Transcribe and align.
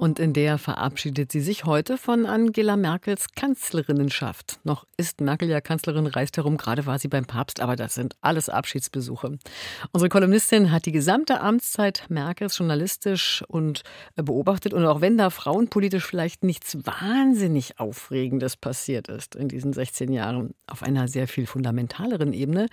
Und 0.00 0.18
in 0.18 0.32
der 0.32 0.56
verabschiedet 0.56 1.30
sie 1.30 1.42
sich 1.42 1.66
heute 1.66 1.98
von 1.98 2.24
Angela 2.24 2.78
Merkels 2.78 3.26
Kanzlerinnenschaft. 3.36 4.58
Noch 4.64 4.86
ist 4.96 5.20
Merkel 5.20 5.50
ja 5.50 5.60
Kanzlerin, 5.60 6.06
reist 6.06 6.38
herum, 6.38 6.56
gerade 6.56 6.86
war 6.86 6.98
sie 6.98 7.08
beim 7.08 7.26
Papst, 7.26 7.60
aber 7.60 7.76
das 7.76 7.96
sind 7.96 8.16
alles 8.22 8.48
Abschiedsbesuche. 8.48 9.36
Unsere 9.92 10.08
Kolumnistin 10.08 10.72
hat 10.72 10.86
die 10.86 10.92
gesamte 10.92 11.42
Amtszeit 11.42 12.06
Merkels 12.08 12.56
journalistisch 12.56 13.44
und 13.46 13.82
beobachtet. 14.16 14.72
Und 14.72 14.86
auch 14.86 15.02
wenn 15.02 15.18
da 15.18 15.28
frauenpolitisch 15.28 16.06
vielleicht 16.06 16.44
nichts 16.44 16.78
wahnsinnig 16.86 17.78
Aufregendes 17.78 18.56
passiert 18.56 19.08
ist 19.08 19.34
in 19.34 19.48
diesen 19.48 19.74
16 19.74 20.14
Jahren, 20.14 20.54
auf 20.66 20.82
einer 20.82 21.08
sehr 21.08 21.28
viel 21.28 21.44
fundamentaleren 21.44 22.32
Ebene, 22.32 22.68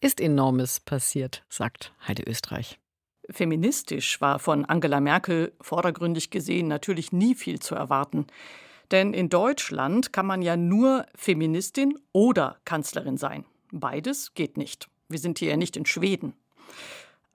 ist 0.00 0.22
enormes 0.22 0.80
passiert, 0.80 1.44
sagt 1.50 1.92
Heide 2.08 2.22
Österreich. 2.22 2.78
Feministisch 3.30 4.20
war 4.20 4.38
von 4.38 4.64
Angela 4.64 5.00
Merkel 5.00 5.52
vordergründig 5.60 6.30
gesehen 6.30 6.68
natürlich 6.68 7.12
nie 7.12 7.34
viel 7.34 7.60
zu 7.60 7.74
erwarten. 7.74 8.26
Denn 8.90 9.14
in 9.14 9.28
Deutschland 9.28 10.12
kann 10.12 10.26
man 10.26 10.42
ja 10.42 10.56
nur 10.56 11.06
Feministin 11.14 11.98
oder 12.12 12.58
Kanzlerin 12.64 13.16
sein. 13.16 13.44
Beides 13.70 14.34
geht 14.34 14.56
nicht. 14.56 14.88
Wir 15.08 15.18
sind 15.18 15.38
hier 15.38 15.50
ja 15.50 15.56
nicht 15.56 15.76
in 15.76 15.86
Schweden. 15.86 16.34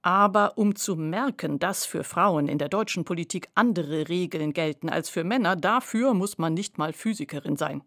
Aber 0.00 0.58
um 0.58 0.74
zu 0.74 0.96
merken, 0.96 1.58
dass 1.58 1.84
für 1.84 2.04
Frauen 2.04 2.48
in 2.48 2.58
der 2.58 2.68
deutschen 2.68 3.04
Politik 3.04 3.48
andere 3.54 4.08
Regeln 4.08 4.52
gelten 4.52 4.88
als 4.88 5.10
für 5.10 5.24
Männer, 5.24 5.54
dafür 5.54 6.14
muss 6.14 6.38
man 6.38 6.54
nicht 6.54 6.78
mal 6.78 6.92
Physikerin 6.92 7.56
sein. 7.56 7.82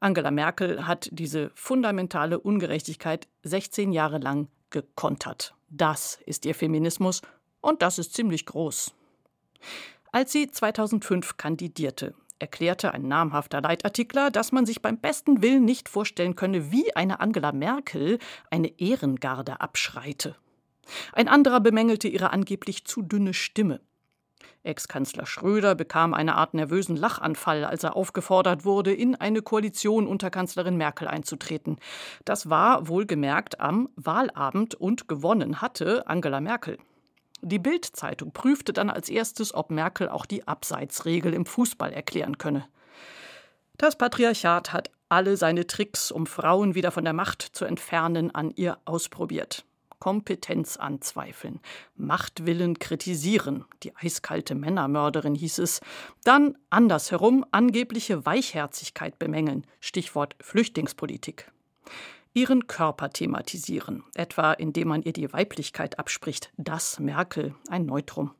Angela 0.00 0.30
Merkel 0.30 0.86
hat 0.86 1.08
diese 1.12 1.50
fundamentale 1.54 2.40
Ungerechtigkeit 2.40 3.28
16 3.42 3.92
Jahre 3.92 4.18
lang 4.18 4.48
gekontert. 4.70 5.54
Das 5.70 6.18
ist 6.26 6.44
ihr 6.46 6.54
Feminismus 6.54 7.22
und 7.60 7.80
das 7.80 7.98
ist 7.98 8.14
ziemlich 8.14 8.44
groß. 8.44 8.92
Als 10.10 10.32
sie 10.32 10.50
2005 10.50 11.36
kandidierte, 11.36 12.14
erklärte 12.40 12.92
ein 12.92 13.06
namhafter 13.06 13.60
Leitartikler, 13.60 14.32
dass 14.32 14.50
man 14.50 14.66
sich 14.66 14.82
beim 14.82 14.98
besten 14.98 15.42
Willen 15.42 15.64
nicht 15.64 15.88
vorstellen 15.88 16.34
könne, 16.34 16.72
wie 16.72 16.94
eine 16.96 17.20
Angela 17.20 17.52
Merkel 17.52 18.18
eine 18.50 18.80
Ehrengarde 18.80 19.60
abschreite. 19.60 20.34
Ein 21.12 21.28
anderer 21.28 21.60
bemängelte 21.60 22.08
ihre 22.08 22.32
angeblich 22.32 22.84
zu 22.84 23.02
dünne 23.02 23.32
Stimme. 23.32 23.80
Ex-Kanzler 24.62 25.26
Schröder 25.26 25.74
bekam 25.74 26.14
eine 26.14 26.34
Art 26.36 26.54
nervösen 26.54 26.96
Lachanfall, 26.96 27.64
als 27.64 27.84
er 27.84 27.96
aufgefordert 27.96 28.64
wurde, 28.64 28.92
in 28.92 29.14
eine 29.14 29.42
Koalition 29.42 30.06
unter 30.06 30.30
Kanzlerin 30.30 30.76
Merkel 30.76 31.08
einzutreten. 31.08 31.78
Das 32.24 32.50
war 32.50 32.88
wohlgemerkt 32.88 33.60
am 33.60 33.88
Wahlabend 33.96 34.74
und 34.74 35.08
gewonnen 35.08 35.60
hatte 35.60 36.06
Angela 36.06 36.40
Merkel. 36.40 36.78
Die 37.42 37.58
Bild-Zeitung 37.58 38.32
prüfte 38.32 38.72
dann 38.72 38.90
als 38.90 39.08
erstes, 39.08 39.54
ob 39.54 39.70
Merkel 39.70 40.08
auch 40.08 40.26
die 40.26 40.46
Abseitsregel 40.46 41.32
im 41.32 41.46
Fußball 41.46 41.92
erklären 41.92 42.36
könne. 42.36 42.66
Das 43.78 43.96
Patriarchat 43.96 44.74
hat 44.74 44.90
alle 45.08 45.36
seine 45.38 45.66
Tricks, 45.66 46.10
um 46.12 46.26
Frauen 46.26 46.74
wieder 46.74 46.90
von 46.90 47.04
der 47.04 47.14
Macht 47.14 47.42
zu 47.42 47.64
entfernen, 47.64 48.34
an 48.34 48.50
ihr 48.54 48.78
ausprobiert. 48.84 49.64
Kompetenz 50.00 50.76
anzweifeln, 50.76 51.60
Machtwillen 51.94 52.78
kritisieren, 52.78 53.64
die 53.84 53.94
eiskalte 53.94 54.56
Männermörderin 54.56 55.36
hieß 55.36 55.58
es, 55.58 55.80
dann 56.24 56.58
andersherum 56.70 57.44
angebliche 57.52 58.26
Weichherzigkeit 58.26 59.18
bemängeln, 59.18 59.66
Stichwort 59.78 60.34
Flüchtlingspolitik. 60.40 61.52
Ihren 62.32 62.66
Körper 62.66 63.10
thematisieren, 63.10 64.04
etwa 64.14 64.52
indem 64.52 64.88
man 64.88 65.02
ihr 65.02 65.12
die 65.12 65.32
Weiblichkeit 65.32 65.98
abspricht, 65.98 66.52
das 66.56 66.98
Merkel, 66.98 67.54
ein 67.68 67.86
Neutrum. 67.86 68.32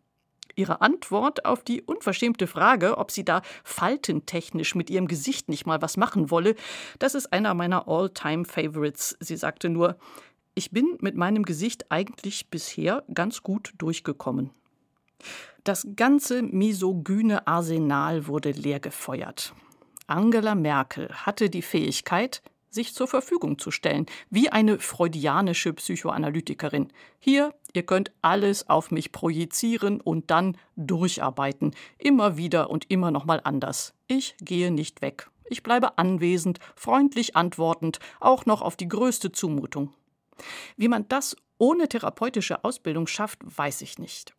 Ihre 0.56 0.80
Antwort 0.80 1.44
auf 1.44 1.62
die 1.62 1.82
unverschämte 1.82 2.46
Frage, 2.46 2.98
ob 2.98 3.10
sie 3.10 3.24
da 3.24 3.42
faltentechnisch 3.64 4.74
mit 4.74 4.90
ihrem 4.90 5.06
Gesicht 5.06 5.48
nicht 5.48 5.66
mal 5.66 5.80
was 5.80 5.96
machen 5.96 6.30
wolle, 6.30 6.54
das 6.98 7.14
ist 7.14 7.32
einer 7.32 7.54
meiner 7.54 7.88
All-Time-Favorites. 7.88 9.16
Sie 9.20 9.36
sagte 9.36 9.68
nur, 9.68 9.96
ich 10.60 10.72
bin 10.72 10.98
mit 11.00 11.16
meinem 11.16 11.44
Gesicht 11.44 11.90
eigentlich 11.90 12.50
bisher 12.50 13.02
ganz 13.14 13.42
gut 13.42 13.72
durchgekommen. 13.78 14.50
Das 15.64 15.88
ganze 15.96 16.42
misogyne 16.42 17.46
Arsenal 17.46 18.26
wurde 18.26 18.50
leergefeuert. 18.50 19.54
Angela 20.06 20.54
Merkel 20.54 21.08
hatte 21.08 21.48
die 21.48 21.62
Fähigkeit, 21.62 22.42
sich 22.68 22.92
zur 22.92 23.08
Verfügung 23.08 23.58
zu 23.58 23.70
stellen, 23.70 24.04
wie 24.28 24.50
eine 24.50 24.78
freudianische 24.78 25.72
Psychoanalytikerin. 25.72 26.88
Hier, 27.18 27.54
ihr 27.72 27.84
könnt 27.84 28.12
alles 28.20 28.68
auf 28.68 28.90
mich 28.90 29.12
projizieren 29.12 29.98
und 30.02 30.30
dann 30.30 30.58
durcharbeiten, 30.76 31.74
immer 31.96 32.36
wieder 32.36 32.68
und 32.68 32.90
immer 32.90 33.10
noch 33.10 33.24
mal 33.24 33.40
anders. 33.44 33.94
Ich 34.08 34.36
gehe 34.42 34.70
nicht 34.70 35.00
weg. 35.00 35.30
Ich 35.48 35.62
bleibe 35.62 35.96
anwesend, 35.96 36.58
freundlich 36.76 37.34
antwortend, 37.34 37.98
auch 38.20 38.44
noch 38.44 38.60
auf 38.60 38.76
die 38.76 38.88
größte 38.88 39.32
Zumutung. 39.32 39.94
Wie 40.76 40.88
man 40.88 41.08
das 41.08 41.36
ohne 41.58 41.88
therapeutische 41.88 42.64
Ausbildung 42.64 43.06
schafft, 43.06 43.38
weiß 43.44 43.82
ich 43.82 43.98
nicht. 43.98 44.34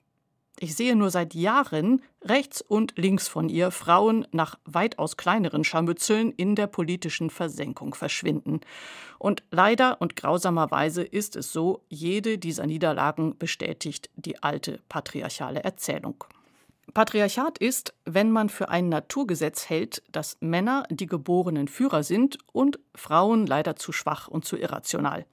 Ich 0.60 0.76
sehe 0.76 0.96
nur 0.96 1.10
seit 1.10 1.34
Jahren 1.34 2.04
rechts 2.24 2.62
und 2.62 2.94
links 2.96 3.28
von 3.28 3.50
ihr 3.50 3.72
Frauen 3.72 4.28
nach 4.32 4.60
weitaus 4.66 5.18
kleineren 5.18 5.64
Scharmützeln 5.64 6.32
in 6.32 6.56
der 6.56 6.68
politischen 6.68 7.32
Versenkung 7.32 7.96
verschwinden. 7.96 8.62
Und 9.18 9.44
leider 9.50 10.02
und 10.02 10.16
grausamerweise 10.16 11.02
ist 11.02 11.36
es 11.36 11.52
so, 11.52 11.84
jede 11.90 12.38
dieser 12.38 12.68
Niederlagen 12.68 13.38
bestätigt 13.40 14.12
die 14.16 14.44
alte 14.44 14.82
patriarchale 14.88 15.64
Erzählung. 15.64 16.24
Patriarchat 16.94 17.58
ist, 17.58 17.96
wenn 18.06 18.32
man 18.32 18.50
für 18.50 18.70
ein 18.70 18.90
Naturgesetz 18.90 19.70
hält, 19.70 20.04
dass 20.12 20.38
Männer 20.42 20.86
die 20.90 21.08
geborenen 21.08 21.70
Führer 21.70 22.04
sind 22.04 22.38
und 22.52 22.80
Frauen 22.94 23.48
leider 23.48 23.78
zu 23.78 23.92
schwach 23.92 24.28
und 24.28 24.46
zu 24.46 24.58
irrational. 24.58 25.26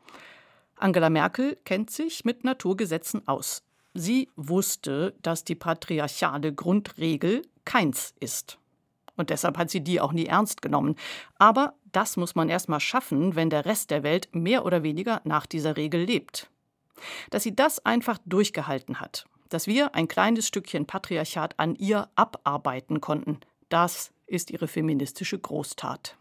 Angela 0.78 1.10
Merkel 1.10 1.56
kennt 1.64 1.90
sich 1.90 2.24
mit 2.24 2.44
Naturgesetzen 2.44 3.26
aus. 3.26 3.62
Sie 3.94 4.28
wusste, 4.36 5.14
dass 5.22 5.44
die 5.44 5.54
patriarchale 5.54 6.54
Grundregel 6.54 7.42
keins 7.64 8.14
ist. 8.20 8.58
Und 9.16 9.30
deshalb 9.30 9.58
hat 9.58 9.70
sie 9.70 9.80
die 9.80 10.00
auch 10.00 10.12
nie 10.12 10.26
ernst 10.26 10.62
genommen. 10.62 10.94
Aber 11.38 11.74
das 11.90 12.16
muss 12.16 12.36
man 12.36 12.48
erst 12.48 12.68
mal 12.68 12.80
schaffen, 12.80 13.34
wenn 13.34 13.50
der 13.50 13.64
Rest 13.64 13.90
der 13.90 14.04
Welt 14.04 14.28
mehr 14.32 14.64
oder 14.64 14.82
weniger 14.82 15.20
nach 15.24 15.46
dieser 15.46 15.76
Regel 15.76 16.02
lebt. 16.04 16.48
Dass 17.30 17.42
sie 17.42 17.54
das 17.54 17.84
einfach 17.84 18.18
durchgehalten 18.26 19.00
hat, 19.00 19.26
dass 19.48 19.66
wir 19.66 19.94
ein 19.94 20.06
kleines 20.06 20.46
Stückchen 20.46 20.86
Patriarchat 20.86 21.58
an 21.58 21.74
ihr 21.74 22.08
abarbeiten 22.14 23.00
konnten, 23.00 23.40
das 23.68 24.12
ist 24.26 24.50
ihre 24.50 24.68
feministische 24.68 25.38
Großtat 25.38 26.16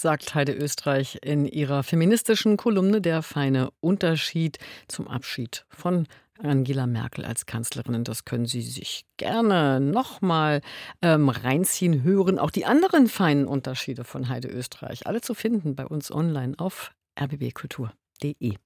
sagt 0.00 0.34
Heide 0.34 0.52
Österreich 0.52 1.18
in 1.22 1.44
ihrer 1.44 1.82
feministischen 1.82 2.56
Kolumne 2.56 3.00
Der 3.00 3.22
feine 3.22 3.70
Unterschied 3.80 4.58
zum 4.86 5.08
Abschied 5.08 5.64
von 5.68 6.06
Angela 6.38 6.86
Merkel 6.86 7.24
als 7.24 7.46
Kanzlerin. 7.46 8.04
Das 8.04 8.24
können 8.24 8.46
Sie 8.46 8.62
sich 8.62 9.06
gerne 9.16 9.80
nochmal 9.80 10.60
ähm, 11.02 11.28
reinziehen, 11.28 12.04
hören. 12.04 12.38
Auch 12.38 12.52
die 12.52 12.64
anderen 12.64 13.08
feinen 13.08 13.46
Unterschiede 13.46 14.04
von 14.04 14.28
Heide 14.28 14.48
Österreich. 14.48 15.08
Alle 15.08 15.20
zu 15.20 15.34
finden 15.34 15.74
bei 15.74 15.84
uns 15.84 16.12
online 16.12 16.54
auf 16.58 16.92
rbbkultur.de. 17.20 18.58